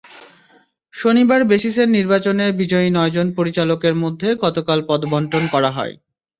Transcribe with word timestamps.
শনিবার 0.93 1.41
বেসিসের 1.43 1.87
নির্বাচনে 1.89 2.45
বিজয়ী 2.59 2.89
নয়জন 2.91 3.27
পরিচালকের 3.37 3.93
মধ্যে 4.03 4.29
গতকাল 4.43 4.79
পদবণ্টন 4.89 5.43
করা 5.47 5.69
হয়। 5.71 5.93